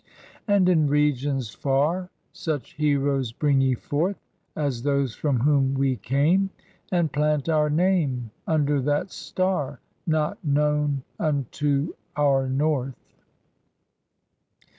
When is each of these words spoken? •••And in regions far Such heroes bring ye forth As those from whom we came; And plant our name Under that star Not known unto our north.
•••And 0.57 0.67
in 0.67 0.87
regions 0.87 1.51
far 1.53 2.09
Such 2.33 2.73
heroes 2.73 3.31
bring 3.31 3.61
ye 3.61 3.75
forth 3.75 4.17
As 4.55 4.81
those 4.81 5.13
from 5.13 5.41
whom 5.41 5.75
we 5.75 5.97
came; 5.97 6.49
And 6.91 7.11
plant 7.13 7.47
our 7.47 7.69
name 7.69 8.31
Under 8.47 8.81
that 8.81 9.11
star 9.11 9.79
Not 10.07 10.43
known 10.43 11.03
unto 11.19 11.93
our 12.15 12.49
north. 12.49 12.95